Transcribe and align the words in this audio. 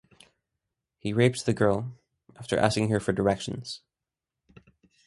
He 0.97 1.13
raped 1.13 1.45
the 1.45 1.53
girl 1.53 1.91
after 2.35 2.57
asking 2.57 2.89
her 2.89 2.99
for 2.99 3.13
directions. 3.13 3.81